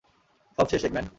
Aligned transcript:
সব 0.57 0.67
শেষ, 0.69 0.83
এগম্যান। 0.83 1.07